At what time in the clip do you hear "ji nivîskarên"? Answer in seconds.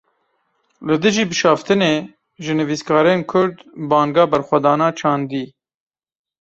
2.43-3.21